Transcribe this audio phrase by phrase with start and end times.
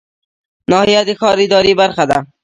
[0.71, 2.17] ناحیه د ښار اداري برخه ده